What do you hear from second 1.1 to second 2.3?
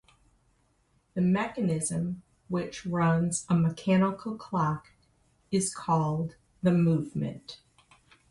The mechanism